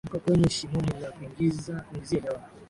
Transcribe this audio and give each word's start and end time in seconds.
alikuwa 0.03 0.21
kwenye 0.23 0.49
shimoni 0.49 0.91
la 1.01 1.11
kuingizia 1.11 1.83
hewa 2.21 2.41